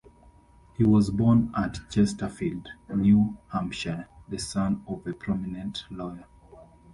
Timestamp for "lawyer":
5.91-6.25